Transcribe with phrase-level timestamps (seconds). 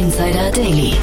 [0.00, 0.94] Insider Daily.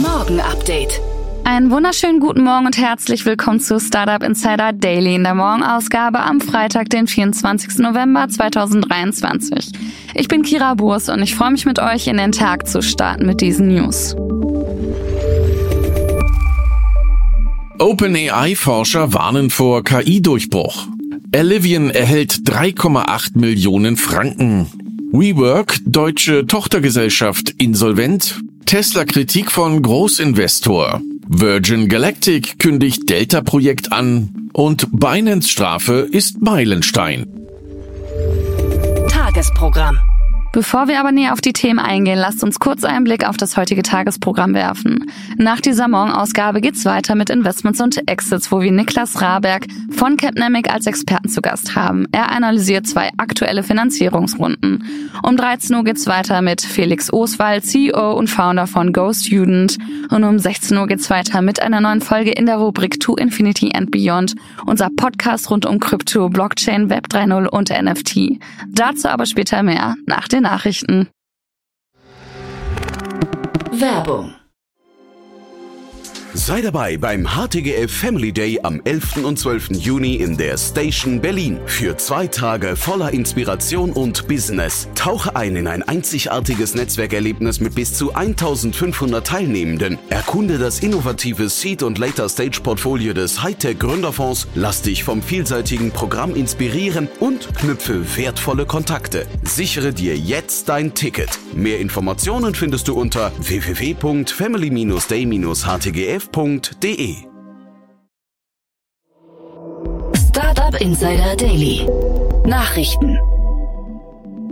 [0.00, 1.00] Morgen Update.
[1.42, 6.40] Einen wunderschönen guten Morgen und herzlich willkommen zu Startup Insider Daily in der Morgenausgabe am
[6.40, 7.78] Freitag, den 24.
[7.78, 9.72] November 2023.
[10.14, 13.26] Ich bin Kira Burs und ich freue mich mit euch in den Tag zu starten
[13.26, 14.14] mit diesen News.
[17.80, 20.86] OpenAI-Forscher warnen vor KI-Durchbruch.
[21.34, 24.83] Alivian erhält 3,8 Millionen Franken.
[25.16, 28.40] WeWork, deutsche Tochtergesellschaft, insolvent.
[28.66, 31.00] Tesla-Kritik von Großinvestor.
[31.28, 34.50] Virgin Galactic kündigt Delta-Projekt an.
[34.52, 37.28] Und Binance Strafe ist Meilenstein.
[39.08, 40.00] Tagesprogramm.
[40.54, 43.56] Bevor wir aber näher auf die Themen eingehen, lasst uns kurz einen Blick auf das
[43.56, 45.10] heutige Tagesprogramm werfen.
[45.36, 50.72] Nach dieser Morgenausgabe geht's weiter mit Investments und Exits, wo wir Niklas Raberg von Capnamic
[50.72, 52.06] als Experten zu Gast haben.
[52.12, 54.84] Er analysiert zwei aktuelle Finanzierungsrunden.
[55.24, 59.76] Um 13 Uhr geht's weiter mit Felix Oswald, CEO und Founder von Go Student.
[60.10, 63.72] Und um 16 Uhr geht's weiter mit einer neuen Folge in der Rubrik To Infinity
[63.74, 64.36] and Beyond,
[64.66, 68.38] unser Podcast rund um Krypto, Blockchain, Web 3.0 und NFT.
[68.68, 71.08] Dazu aber später mehr nach den Nachrichten.
[73.72, 74.34] Werbung.
[76.36, 79.18] Sei dabei beim HTGF Family Day am 11.
[79.24, 79.68] und 12.
[79.70, 81.60] Juni in der Station Berlin.
[81.66, 84.88] Für zwei Tage voller Inspiration und Business.
[84.96, 89.96] Tauche ein in ein einzigartiges Netzwerkerlebnis mit bis zu 1500 Teilnehmenden.
[90.10, 94.48] Erkunde das innovative Seed- und Later-Stage-Portfolio des Hightech Gründerfonds.
[94.56, 99.28] Lass dich vom vielseitigen Programm inspirieren und knüpfe wertvolle Kontakte.
[99.44, 101.43] Sichere dir jetzt dein Ticket.
[101.54, 107.14] Mehr Informationen findest du unter www.family-day-htgf www.startup.de.
[110.28, 111.86] Startup Insider Daily.
[112.46, 113.18] Nachrichten.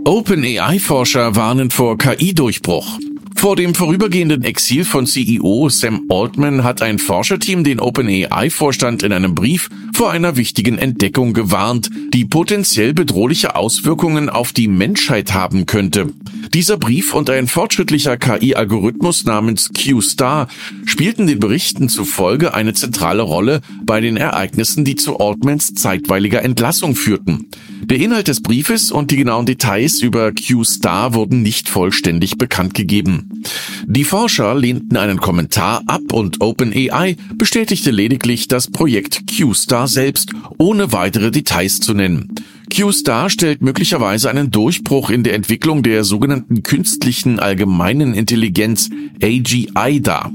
[0.05, 2.99] OpenAI-Forscher warnen vor KI-Durchbruch.
[3.35, 9.35] Vor dem vorübergehenden Exil von CEO Sam Altman hat ein Forscherteam den OpenAI-Vorstand in einem
[9.35, 16.11] Brief vor einer wichtigen Entdeckung gewarnt, die potenziell bedrohliche Auswirkungen auf die Menschheit haben könnte.
[16.53, 20.47] Dieser Brief und ein fortschrittlicher KI-Algorithmus namens Q-Star
[20.85, 26.95] spielten den Berichten zufolge eine zentrale Rolle bei den Ereignissen, die zu Altmans zeitweiliger Entlassung
[26.95, 27.47] führten.
[27.83, 33.43] Der Inhalt des Briefes und die genauen Details über Q-Star wurden nicht vollständig bekannt gegeben.
[33.85, 40.93] Die Forscher lehnten einen Kommentar ab und OpenAI bestätigte lediglich das Projekt Q-Star selbst, ohne
[40.93, 42.33] weitere Details zu nennen.
[42.73, 48.89] Q-Star stellt möglicherweise einen Durchbruch in der Entwicklung der sogenannten künstlichen allgemeinen Intelligenz
[49.21, 50.31] AGI dar.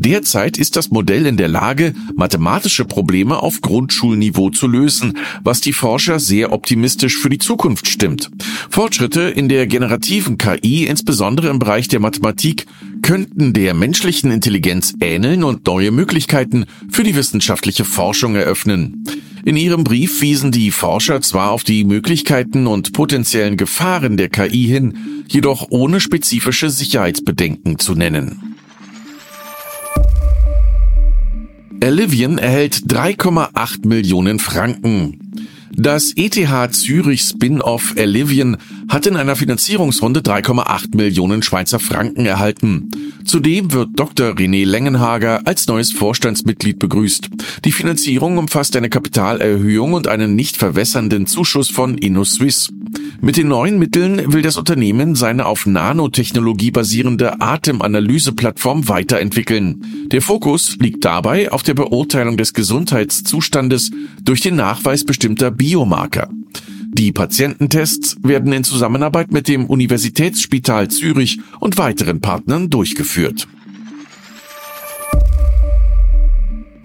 [0.00, 5.74] Derzeit ist das Modell in der Lage, mathematische Probleme auf Grundschulniveau zu lösen, was die
[5.74, 8.30] Forscher sehr optimistisch für die Zukunft stimmt.
[8.70, 12.64] Fortschritte in der generativen KI, insbesondere im Bereich der Mathematik,
[13.02, 19.04] könnten der menschlichen Intelligenz ähneln und neue Möglichkeiten für die wissenschaftliche Forschung eröffnen.
[19.44, 24.64] In ihrem Brief wiesen die Forscher zwar auf die Möglichkeiten und potenziellen Gefahren der KI
[24.66, 28.49] hin, jedoch ohne spezifische Sicherheitsbedenken zu nennen.
[31.82, 35.18] Alivian erhält 3,8 Millionen Franken.
[35.72, 38.58] Das ETH Zürich Spin-off Alivian
[38.90, 42.90] hat in einer Finanzierungsrunde 3,8 Millionen Schweizer Franken erhalten.
[43.24, 44.30] Zudem wird Dr.
[44.30, 47.28] René Lengenhager als neues Vorstandsmitglied begrüßt.
[47.64, 52.70] Die Finanzierung umfasst eine Kapitalerhöhung und einen nicht verwässernden Zuschuss von InnoSwiss.
[53.20, 60.08] Mit den neuen Mitteln will das Unternehmen seine auf Nanotechnologie basierende Atemanalyseplattform weiterentwickeln.
[60.10, 63.92] Der Fokus liegt dabei auf der Beurteilung des Gesundheitszustandes
[64.24, 66.28] durch den Nachweis bestimmter Biomarker.
[66.92, 73.46] Die Patiententests werden in Zusammenarbeit mit dem Universitätsspital Zürich und weiteren Partnern durchgeführt.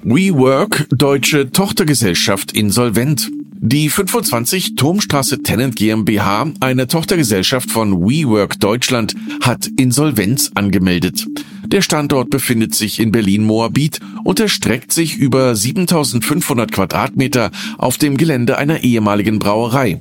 [0.04, 3.32] WeWork, deutsche Tochtergesellschaft insolvent.
[3.58, 11.26] Die 25 Turmstraße Tenant GmbH, eine Tochtergesellschaft von WeWork Deutschland, hat Insolvenz angemeldet.
[11.68, 18.58] Der Standort befindet sich in Berlin-Moabit und erstreckt sich über 7500 Quadratmeter auf dem Gelände
[18.58, 20.00] einer ehemaligen Brauerei.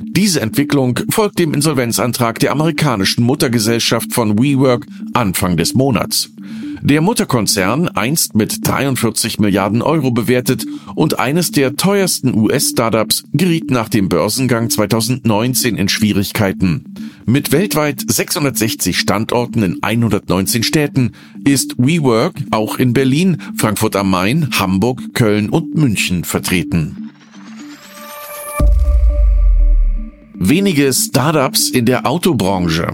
[0.00, 6.30] Diese Entwicklung folgt dem Insolvenzantrag der amerikanischen Muttergesellschaft von WeWork Anfang des Monats.
[6.84, 13.88] Der Mutterkonzern, einst mit 43 Milliarden Euro bewertet und eines der teuersten US-Startups, geriet nach
[13.88, 16.92] dem Börsengang 2019 in Schwierigkeiten.
[17.24, 21.12] Mit weltweit 660 Standorten in 119 Städten
[21.44, 27.10] ist WeWork auch in Berlin, Frankfurt am Main, Hamburg, Köln und München vertreten.
[30.34, 32.92] Wenige Startups in der Autobranche.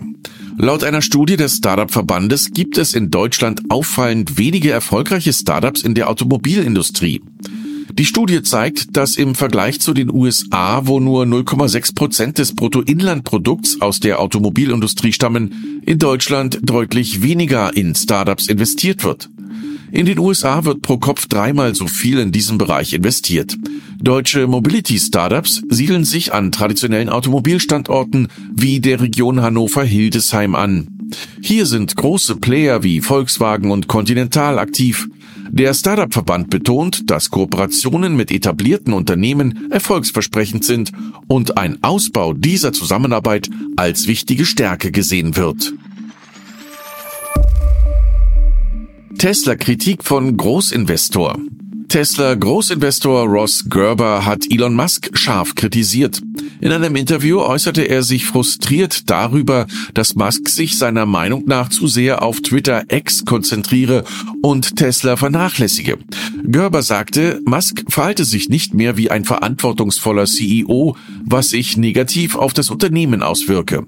[0.60, 6.10] Laut einer Studie des Startup-Verbandes gibt es in Deutschland auffallend wenige erfolgreiche Startups in der
[6.10, 7.22] Automobilindustrie.
[7.92, 13.80] Die Studie zeigt, dass im Vergleich zu den USA, wo nur 0,6 Prozent des Bruttoinlandprodukts
[13.80, 19.30] aus der Automobilindustrie stammen, in Deutschland deutlich weniger in Startups investiert wird.
[19.90, 23.56] In den USA wird pro Kopf dreimal so viel in diesem Bereich investiert.
[24.00, 30.88] Deutsche Mobility-Startups siedeln sich an traditionellen Automobilstandorten wie der Region Hannover-Hildesheim an.
[31.40, 35.08] Hier sind große Player wie Volkswagen und Continental aktiv.
[35.50, 40.92] Der Startup-Verband betont, dass Kooperationen mit etablierten Unternehmen erfolgsversprechend sind
[41.26, 45.72] und ein Ausbau dieser Zusammenarbeit als wichtige Stärke gesehen wird.
[49.18, 51.40] Tesla-Kritik von Großinvestor.
[51.88, 56.20] Tesla Großinvestor Ross Gerber hat Elon Musk scharf kritisiert.
[56.60, 61.86] In einem Interview äußerte er sich frustriert darüber, dass Musk sich seiner Meinung nach zu
[61.86, 64.04] sehr auf Twitter X konzentriere
[64.42, 65.98] und Tesla vernachlässige.
[66.44, 72.52] Gerber sagte, Musk verhalte sich nicht mehr wie ein verantwortungsvoller CEO, was sich negativ auf
[72.52, 73.86] das Unternehmen auswirke.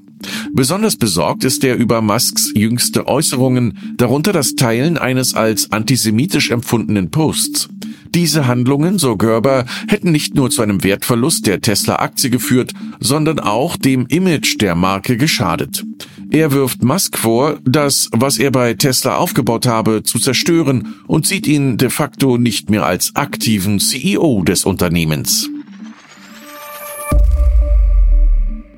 [0.52, 7.10] Besonders besorgt ist er über Musks jüngste Äußerungen, darunter das Teilen eines als antisemitisch empfundenen
[7.10, 7.68] Posts.
[8.14, 13.76] Diese Handlungen, so Gerber, hätten nicht nur zu einem Wertverlust der Tesla-Aktie geführt, sondern auch
[13.76, 15.84] dem Image der Marke geschadet.
[16.30, 21.46] Er wirft Musk vor, das, was er bei Tesla aufgebaut habe, zu zerstören und sieht
[21.46, 25.48] ihn de facto nicht mehr als aktiven CEO des Unternehmens.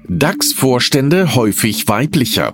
[0.08, 2.52] DAX-Vorstände häufig weiblicher.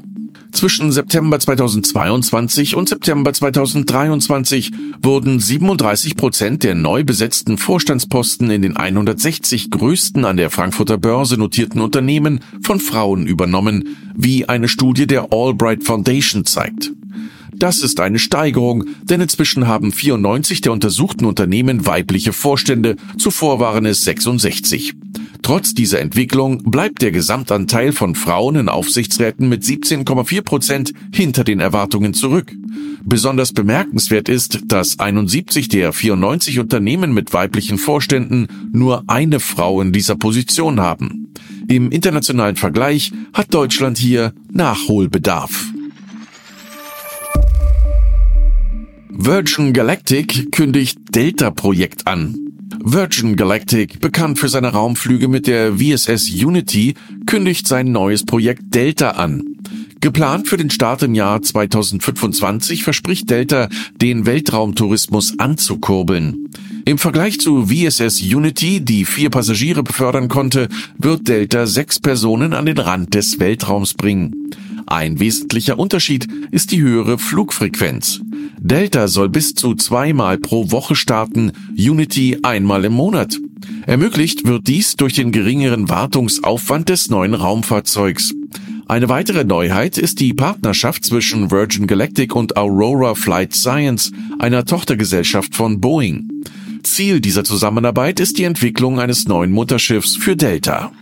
[0.52, 4.72] Zwischen September 2022 und September 2023
[5.02, 11.36] wurden 37 Prozent der neu besetzten Vorstandsposten in den 160 größten an der Frankfurter Börse
[11.36, 16.92] notierten Unternehmen von Frauen übernommen, wie eine Studie der Albright Foundation zeigt.
[17.58, 23.84] Das ist eine Steigerung, denn inzwischen haben 94 der untersuchten Unternehmen weibliche Vorstände, zuvor waren
[23.84, 24.94] es 66.
[25.42, 31.60] Trotz dieser Entwicklung bleibt der Gesamtanteil von Frauen in Aufsichtsräten mit 17,4 Prozent hinter den
[31.60, 32.52] Erwartungen zurück.
[33.04, 39.92] Besonders bemerkenswert ist, dass 71 der 94 Unternehmen mit weiblichen Vorständen nur eine Frau in
[39.92, 41.32] dieser Position haben.
[41.68, 45.72] Im internationalen Vergleich hat Deutschland hier Nachholbedarf.
[49.10, 52.47] Virgin Galactic kündigt Delta-Projekt an.
[52.84, 56.94] Virgin Galactic, bekannt für seine Raumflüge mit der VSS Unity,
[57.26, 59.56] kündigt sein neues Projekt Delta an.
[60.00, 63.68] Geplant für den Start im Jahr 2025 verspricht Delta,
[64.00, 66.50] den Weltraumtourismus anzukurbeln.
[66.84, 72.66] Im Vergleich zu VSS Unity, die vier Passagiere befördern konnte, wird Delta sechs Personen an
[72.66, 74.50] den Rand des Weltraums bringen.
[74.90, 78.22] Ein wesentlicher Unterschied ist die höhere Flugfrequenz.
[78.58, 83.38] Delta soll bis zu zweimal pro Woche starten, Unity einmal im Monat.
[83.86, 88.32] Ermöglicht wird dies durch den geringeren Wartungsaufwand des neuen Raumfahrzeugs.
[88.86, 95.54] Eine weitere Neuheit ist die Partnerschaft zwischen Virgin Galactic und Aurora Flight Science, einer Tochtergesellschaft
[95.54, 96.30] von Boeing.
[96.82, 100.92] Ziel dieser Zusammenarbeit ist die Entwicklung eines neuen Mutterschiffs für Delta.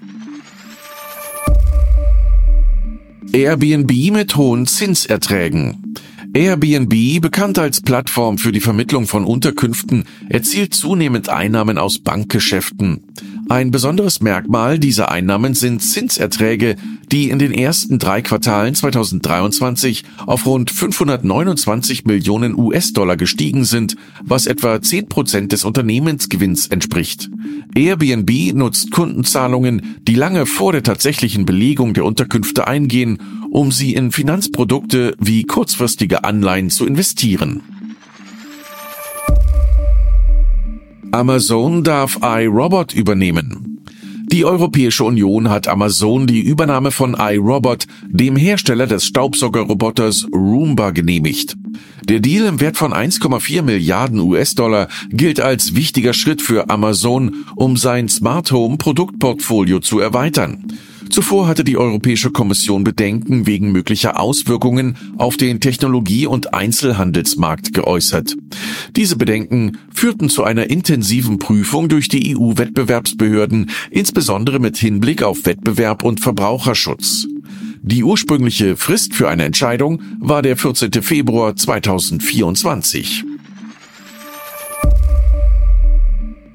[3.33, 5.95] Airbnb mit hohen Zinserträgen.
[6.33, 13.05] Airbnb, bekannt als Plattform für die Vermittlung von Unterkünften, erzielt zunehmend Einnahmen aus Bankgeschäften.
[13.49, 16.75] Ein besonderes Merkmal dieser Einnahmen sind Zinserträge,
[17.13, 24.47] die in den ersten drei Quartalen 2023 auf rund 529 Millionen US-Dollar gestiegen sind, was
[24.47, 27.31] etwa 10 Prozent des Unternehmensgewinns entspricht.
[27.77, 33.19] Airbnb nutzt Kundenzahlungen, die lange vor der tatsächlichen Belegung der Unterkünfte eingehen,
[33.51, 37.63] um sie in Finanzprodukte wie kurzfristige Anleihen zu investieren.
[41.17, 43.81] Amazon darf iRobot übernehmen.
[44.31, 51.57] Die Europäische Union hat Amazon die Übernahme von iRobot, dem Hersteller des Staubsaugerroboters Roomba, genehmigt.
[52.05, 57.79] Der Deal im Wert von 1,4 Milliarden US-Dollar gilt als wichtiger Schritt für Amazon, um
[57.79, 60.67] sein Smart Home Produktportfolio zu erweitern.
[61.11, 68.37] Zuvor hatte die Europäische Kommission Bedenken wegen möglicher Auswirkungen auf den Technologie- und Einzelhandelsmarkt geäußert.
[68.97, 76.05] Diese Bedenken führten zu einer intensiven Prüfung durch die EU-Wettbewerbsbehörden, insbesondere mit Hinblick auf Wettbewerb
[76.05, 77.27] und Verbraucherschutz.
[77.83, 80.91] Die ursprüngliche Frist für eine Entscheidung war der 14.
[81.03, 83.25] Februar 2024.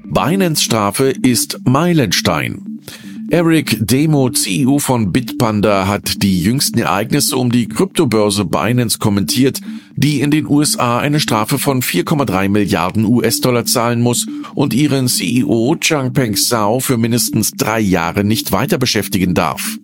[0.04, 2.71] Binance Strafe ist Meilenstein.
[3.32, 9.58] Eric Demo, CEO von Bitpanda, hat die jüngsten Ereignisse um die Kryptobörse Binance kommentiert,
[9.96, 15.76] die in den USA eine Strafe von 4,3 Milliarden US-Dollar zahlen muss und ihren CEO
[15.80, 19.78] Changpeng Zhao für mindestens drei Jahre nicht weiter beschäftigen darf.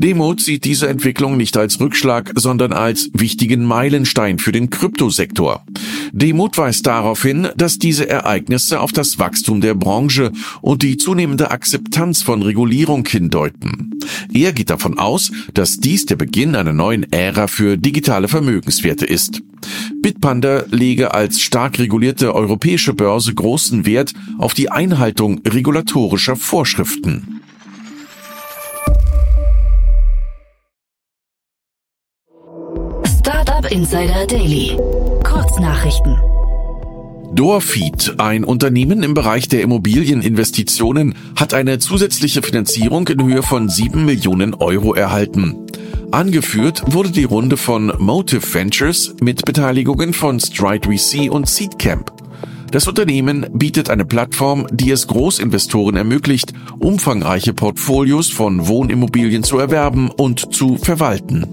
[0.00, 5.64] Demut sieht diese Entwicklung nicht als Rückschlag, sondern als wichtigen Meilenstein für den Kryptosektor.
[6.12, 11.50] Demut weist darauf hin, dass diese Ereignisse auf das Wachstum der Branche und die zunehmende
[11.50, 13.98] Akzeptanz von Regulierung hindeuten.
[14.32, 19.42] Er geht davon aus, dass dies der Beginn einer neuen Ära für digitale Vermögenswerte ist.
[20.00, 27.37] Bitpanda lege als stark regulierte europäische Börse großen Wert auf die Einhaltung regulatorischer Vorschriften.
[33.70, 34.78] Insider Daily.
[35.24, 36.16] Kurznachrichten.
[37.34, 44.06] Dorfeed, ein Unternehmen im Bereich der Immobilieninvestitionen, hat eine zusätzliche Finanzierung in Höhe von 7
[44.06, 45.66] Millionen Euro erhalten.
[46.10, 52.10] Angeführt wurde die Runde von Motive Ventures mit Beteiligungen von Stride VC und Seedcamp.
[52.70, 60.10] Das Unternehmen bietet eine Plattform, die es Großinvestoren ermöglicht, umfangreiche Portfolios von Wohnimmobilien zu erwerben
[60.10, 61.46] und zu verwalten.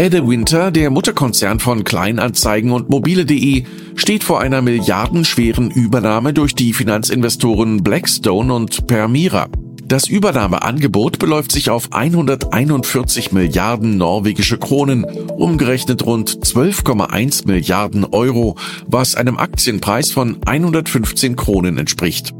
[0.00, 3.64] Edde Winter, der Mutterkonzern von Kleinanzeigen und mobile.de,
[3.96, 9.48] steht vor einer milliardenschweren Übernahme durch die Finanzinvestoren Blackstone und Permira.
[9.84, 18.54] Das Übernahmeangebot beläuft sich auf 141 Milliarden norwegische Kronen, umgerechnet rund 12,1 Milliarden Euro,
[18.86, 22.32] was einem Aktienpreis von 115 Kronen entspricht.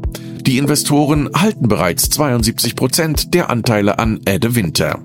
[0.47, 4.99] Die Investoren halten bereits 72 Prozent der Anteile an Edde Winter.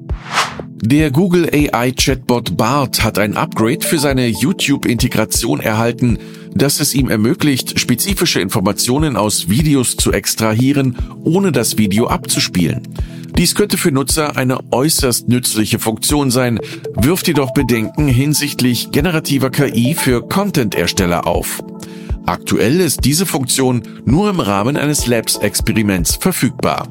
[0.87, 6.19] Der Google AI Chatbot Bart hat ein Upgrade für seine YouTube-Integration erhalten,
[6.55, 12.83] das es ihm ermöglicht, spezifische Informationen aus Videos zu extrahieren, ohne das Video abzuspielen.
[13.39, 16.61] Dies könnte für Nutzer eine äußerst nützliche Funktion sein,
[16.95, 21.65] wirft jedoch Bedenken hinsichtlich generativer KI für Content-Ersteller auf.
[22.27, 26.89] Aktuell ist diese Funktion nur im Rahmen eines Labs-Experiments verfügbar.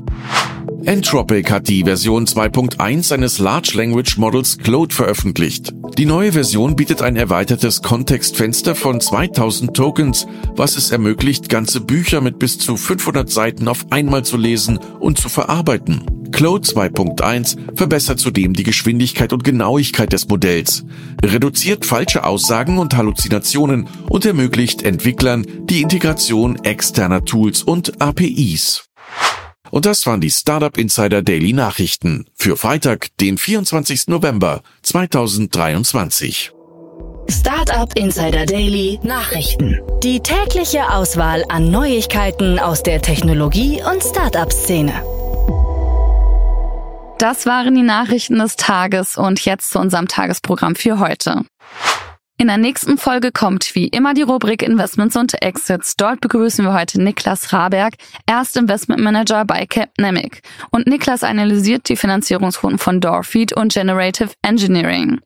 [0.86, 5.72] Entropic hat die Version 2.1 seines Large Language Models Claude veröffentlicht.
[5.98, 12.20] Die neue Version bietet ein erweitertes Kontextfenster von 2000 Tokens, was es ermöglicht, ganze Bücher
[12.20, 16.04] mit bis zu 500 Seiten auf einmal zu lesen und zu verarbeiten.
[16.34, 20.84] Claude 2.1 verbessert zudem die Geschwindigkeit und Genauigkeit des Modells,
[21.24, 28.90] reduziert falsche Aussagen und Halluzinationen und ermöglicht Entwicklern die Integration externer Tools und APIs.
[29.74, 34.08] Und das waren die Startup Insider Daily Nachrichten für Freitag, den 24.
[34.08, 36.52] November 2023.
[37.28, 39.82] Startup Insider Daily Nachrichten.
[40.04, 44.94] Die tägliche Auswahl an Neuigkeiten aus der Technologie- und Startup-Szene.
[47.18, 51.46] Das waren die Nachrichten des Tages und jetzt zu unserem Tagesprogramm für heute.
[52.40, 55.96] In der nächsten Folge kommt wie immer die Rubrik Investments und Exits.
[55.96, 57.94] Dort begrüßen wir heute Niklas Raberg,
[58.26, 60.42] Erst Investment Manager bei Capnemic.
[60.72, 65.22] Und Niklas analysiert die Finanzierungsrunden von Doorfeed und Generative Engineering.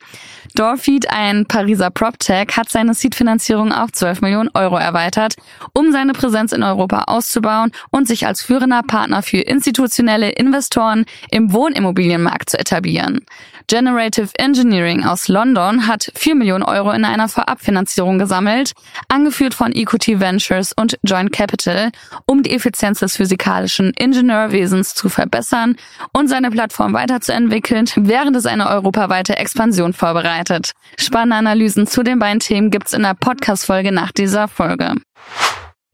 [0.55, 5.35] Doorfeed, ein Pariser PropTech, hat seine Seed-Finanzierung auf 12 Millionen Euro erweitert,
[5.73, 11.53] um seine Präsenz in Europa auszubauen und sich als führender Partner für institutionelle Investoren im
[11.53, 13.25] Wohnimmobilienmarkt zu etablieren.
[13.67, 18.73] Generative Engineering aus London hat 4 Millionen Euro in einer Vorabfinanzierung gesammelt,
[19.07, 21.91] angeführt von Equity Ventures und Joint Capital,
[22.25, 25.75] um die Effizienz des physikalischen Ingenieurwesens zu verbessern
[26.13, 30.71] und seine Plattform weiterzuentwickeln, während es eine europaweite Expansion vorbereitet.
[30.99, 34.93] Spannende Analysen zu den beiden Themen gibt's in der Podcast-Folge nach dieser Folge.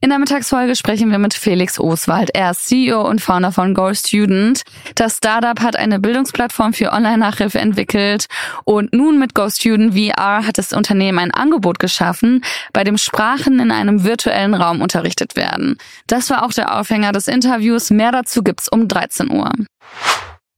[0.04, 2.28] In der Mittagsfolge sprechen wir mit Felix Oswald.
[2.34, 4.60] Er ist CEO und Founder von Go Student.
[4.96, 8.26] Das Startup hat eine Bildungsplattform für Online-Nachhilfe entwickelt
[8.64, 12.44] und nun mit Go Student VR hat das Unternehmen ein Angebot geschaffen,
[12.74, 15.78] bei dem Sprachen in einem virtuellen Raum unterrichtet werden.
[16.06, 17.88] Das war auch der Aufhänger des Interviews.
[17.88, 19.52] Mehr dazu gibt's um 13 Uhr.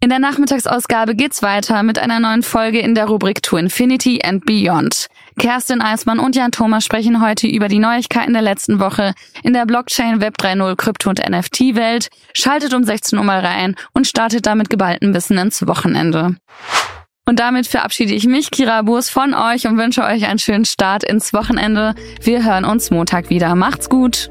[0.07, 4.47] In der Nachmittagsausgabe geht's weiter mit einer neuen Folge in der Rubrik To Infinity and
[4.47, 5.09] Beyond.
[5.37, 9.67] Kerstin Eismann und Jan Thomas sprechen heute über die Neuigkeiten der letzten Woche in der
[9.67, 12.09] Blockchain Web 3.0 Krypto und NFT Welt.
[12.35, 16.37] Schaltet um 16 Uhr mal rein und startet damit geballten Wissen ins Wochenende.
[17.25, 21.03] Und damit verabschiede ich mich, Kira Burs, von euch und wünsche euch einen schönen Start
[21.03, 21.97] ins Wochenende.
[22.23, 23.57] Wir hören uns Montag wieder.
[23.57, 24.31] Macht's gut!